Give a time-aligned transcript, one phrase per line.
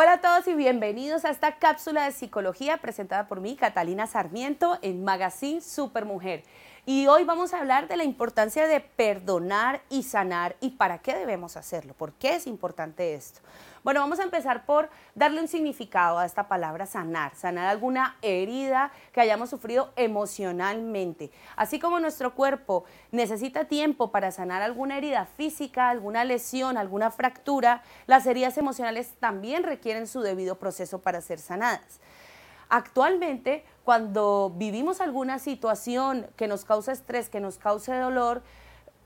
[0.00, 4.78] Hola a todos y bienvenidos a esta cápsula de psicología presentada por mí, Catalina Sarmiento,
[4.80, 6.44] en Magazine Supermujer.
[6.90, 11.14] Y hoy vamos a hablar de la importancia de perdonar y sanar y para qué
[11.14, 13.40] debemos hacerlo, por qué es importante esto.
[13.84, 18.90] Bueno, vamos a empezar por darle un significado a esta palabra sanar, sanar alguna herida
[19.12, 21.30] que hayamos sufrido emocionalmente.
[21.56, 27.82] Así como nuestro cuerpo necesita tiempo para sanar alguna herida física, alguna lesión, alguna fractura,
[28.06, 32.00] las heridas emocionales también requieren su debido proceso para ser sanadas.
[32.68, 38.42] Actualmente, cuando vivimos alguna situación que nos causa estrés, que nos cause dolor,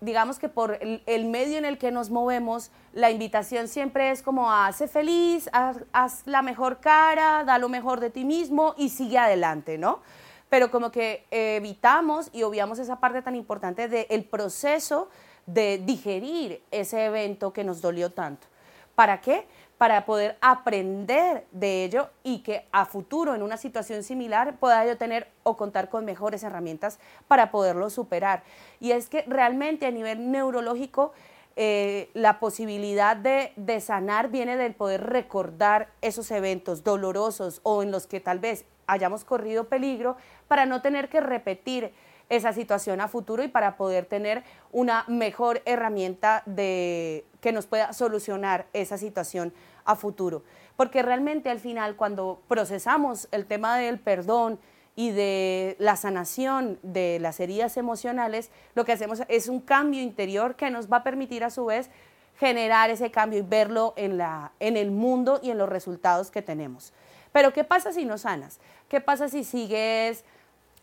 [0.00, 4.52] digamos que por el, medio en el que nos movemos, la invitación siempre es como
[4.52, 9.76] hace feliz, haz, la mejor cara, da lo mejor de ti mismo y sigue adelante,
[9.76, 10.00] ¿no?
[10.48, 15.10] Pero como que evitamos y obviamos esa parte tan importante del proceso
[15.46, 18.46] de digerir ese evento que nos dolió tanto.
[18.94, 19.46] ¿Para qué?
[19.78, 24.98] Para poder aprender de ello y que a futuro en una situación similar pueda yo
[24.98, 28.42] tener o contar con mejores herramientas para poderlo superar.
[28.80, 31.12] Y es que realmente a nivel neurológico
[31.54, 37.92] eh, la posibilidad de, de sanar viene del poder recordar esos eventos dolorosos o en
[37.92, 40.16] los que tal vez hayamos corrido peligro
[40.48, 41.92] para no tener que repetir
[42.28, 47.92] esa situación a futuro y para poder tener una mejor herramienta de, que nos pueda
[47.92, 49.52] solucionar esa situación
[49.88, 50.44] a futuro.
[50.76, 54.60] Porque realmente al final cuando procesamos el tema del perdón
[54.94, 60.54] y de la sanación de las heridas emocionales, lo que hacemos es un cambio interior
[60.54, 61.90] que nos va a permitir a su vez
[62.36, 66.42] generar ese cambio y verlo en, la, en el mundo y en los resultados que
[66.42, 66.92] tenemos.
[67.32, 68.60] Pero ¿qué pasa si no sanas?
[68.88, 70.24] ¿Qué pasa si sigues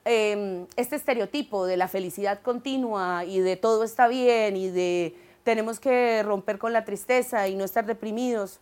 [0.08, 5.80] Em, este estereotipo de la felicidad continua y de todo está bien y de tenemos
[5.80, 8.60] que romper con la tristeza y no estar deprimidos,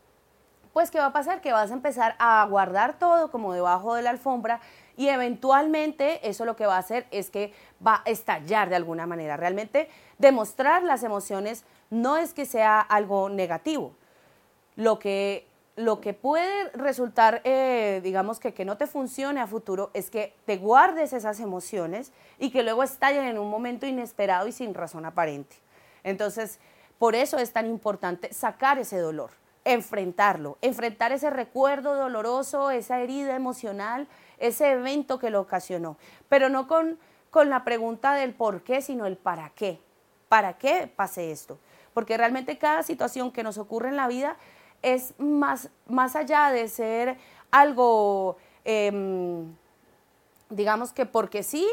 [0.74, 1.40] pues ¿qué va a pasar?
[1.40, 4.60] Que vas a empezar a guardar todo como debajo de la alfombra
[4.98, 7.54] y eventualmente eso lo que va a hacer es que
[7.86, 9.38] va a estallar de alguna manera.
[9.38, 13.94] Realmente demostrar las emociones no es que sea algo negativo.
[14.76, 19.90] Lo que lo que puede resultar, eh, digamos que, que no te funcione a futuro,
[19.94, 24.52] es que te guardes esas emociones y que luego estallen en un momento inesperado y
[24.52, 25.56] sin razón aparente.
[26.04, 26.60] Entonces,
[27.00, 29.32] por eso es tan importante sacar ese dolor,
[29.66, 34.08] enfrentarlo, enfrentar ese recuerdo doloroso, esa herida emocional,
[34.38, 35.98] ese evento que lo ocasionó,
[36.30, 37.00] pero no con,
[37.32, 39.80] con la pregunta del por qué, sino el para qué.
[40.28, 41.60] ¿Para qué pase esto?
[41.94, 44.36] Porque realmente cada situación que nos ocurre en la vida
[44.82, 47.18] es más, más allá de ser
[47.52, 49.56] algo, em,
[50.50, 51.68] digamos que porque sí,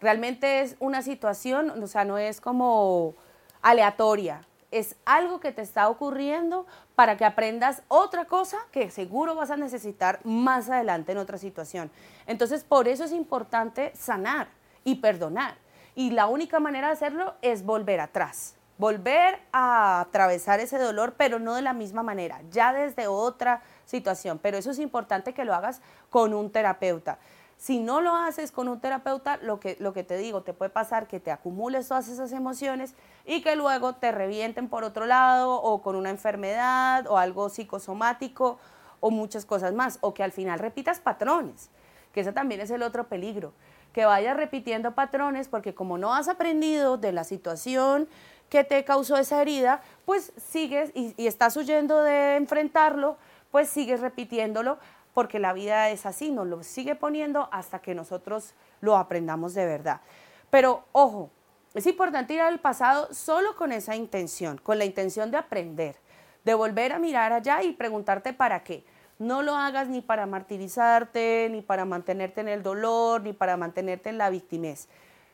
[0.00, 3.14] realmente es una situación, o sea, no es como
[3.62, 9.50] aleatoria, es algo que te está ocurriendo para que aprendas otra cosa que seguro vas
[9.50, 11.90] a necesitar más adelante en otra situación.
[12.26, 14.48] Entonces, por eso es importante sanar
[14.84, 15.56] y perdonar.
[15.94, 21.38] Y la única manera de hacerlo es volver atrás volver a atravesar ese dolor, pero
[21.38, 24.38] no de la misma manera, ya desde otra situación.
[24.38, 27.18] Pero eso es importante que lo hagas con un terapeuta.
[27.58, 30.70] Si no lo haces con un terapeuta, lo que, lo que te digo, te puede
[30.70, 32.94] pasar que te acumules todas esas emociones
[33.26, 38.58] y que luego te revienten por otro lado o con una enfermedad o algo psicosomático
[39.00, 41.70] o muchas cosas más, o que al final repitas patrones,
[42.12, 43.52] que ese también es el otro peligro,
[43.92, 48.08] que vayas repitiendo patrones porque como no has aprendido de la situación,
[48.48, 53.16] que te causó esa herida, pues sigues y, estás huyendo de enfrentarlo,
[53.50, 54.78] pues sigues repitiéndolo
[55.18, 59.66] porque la vida es así, nos lo sigue poniendo hasta que nosotros lo aprendamos de
[59.66, 60.00] verdad.
[60.48, 61.28] Pero ojo,
[61.74, 65.96] es importante ir al pasado solo con esa intención, con la intención de aprender,
[66.44, 68.84] de volver a mirar allá y preguntarte para qué.
[69.18, 74.10] No lo hagas ni para martirizarte, ni para mantenerte en el dolor, ni para mantenerte
[74.10, 74.86] en la victimez.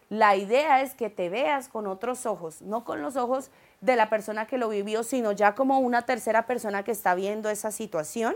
[0.09, 3.51] La idea es que te veas con otros ojos, no con los ojos
[3.83, 7.51] de la persona que lo vivió, sino ya como una tercera persona que está viendo
[7.51, 8.35] esa situación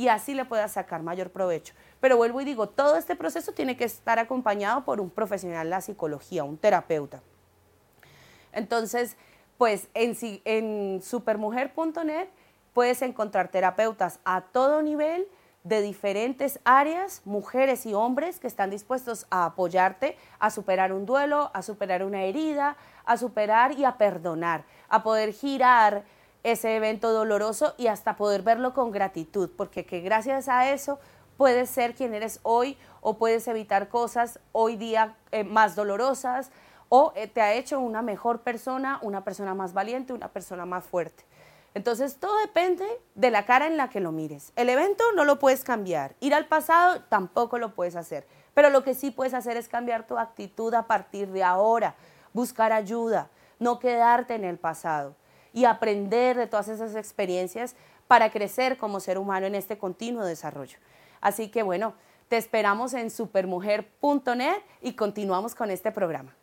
[0.00, 1.74] y así le puedas sacar mayor provecho.
[2.00, 5.70] Pero vuelvo y digo, todo este proceso tiene que estar acompañado por un profesional de
[5.70, 7.20] la psicología, un terapeuta.
[8.50, 9.18] Entonces,
[9.58, 10.16] pues en,
[10.46, 12.28] en supermujer.net
[12.72, 15.28] puedes encontrar terapeutas a todo nivel
[15.64, 21.50] de diferentes áreas, mujeres y hombres que están dispuestos a apoyarte a superar un duelo,
[21.52, 26.04] a superar una herida, a superar y a perdonar, a poder girar
[26.42, 30.98] ese evento doloroso y hasta poder verlo con gratitud, porque que gracias a eso
[31.36, 36.50] puedes ser quien eres hoy o puedes evitar cosas hoy día eh, más dolorosas
[36.88, 40.84] o eh, te ha hecho una mejor persona, una persona más valiente, una persona más
[40.84, 41.24] fuerte.
[41.72, 42.84] Entonces todo depende
[43.14, 44.52] de la cara en la que lo mires.
[44.56, 48.82] El evento no lo puedes cambiar, ir al pasado tampoco lo puedes hacer, pero lo
[48.82, 51.94] que sí puedes hacer es cambiar tu actitud a partir de ahora,
[52.32, 53.28] buscar ayuda,
[53.60, 55.14] no quedarte en el pasado
[55.52, 57.76] y aprender de todas esas experiencias
[58.08, 60.78] para crecer como ser humano en este continuo desarrollo.
[61.20, 61.94] Así que bueno,
[62.28, 66.34] te esperamos en supermujer.net y continuamos con este programa.